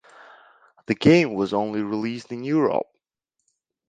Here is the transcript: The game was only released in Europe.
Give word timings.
The 0.87 0.95
game 0.95 1.35
was 1.35 1.53
only 1.53 1.83
released 1.83 2.31
in 2.31 2.43
Europe. 2.43 2.87